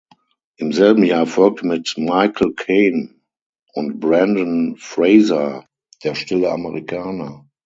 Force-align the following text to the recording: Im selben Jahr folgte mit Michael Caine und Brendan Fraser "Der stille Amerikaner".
Im 0.55 0.73
selben 0.73 1.03
Jahr 1.03 1.27
folgte 1.27 1.67
mit 1.67 1.93
Michael 1.95 2.55
Caine 2.55 3.13
und 3.73 3.99
Brendan 3.99 4.75
Fraser 4.77 5.67
"Der 6.03 6.15
stille 6.15 6.49
Amerikaner". 6.51 7.47